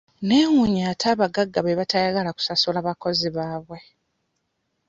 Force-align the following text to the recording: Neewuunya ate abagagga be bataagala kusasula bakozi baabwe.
Neewuunya 0.27 0.83
ate 0.93 1.07
abagagga 1.13 1.59
be 1.65 1.77
bataagala 1.79 2.29
kusasula 2.35 2.85
bakozi 2.87 3.27
baabwe. 3.35 3.77